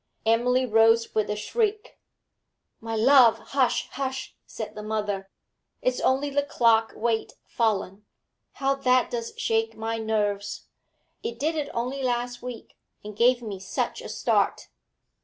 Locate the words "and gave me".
13.03-13.59